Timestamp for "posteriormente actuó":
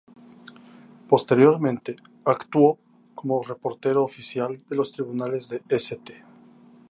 1.07-2.79